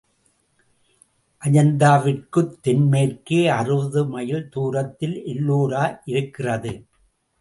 அஜந்தாவிற்குத் 1.41 2.55
தென் 2.61 2.87
மேற்கே 2.87 3.41
அறுபது 3.49 4.03
மைல் 4.05 4.49
தூரத்தில் 4.49 5.17
எல்லோரா 5.25 5.85
இருக்கிறது. 6.05 6.73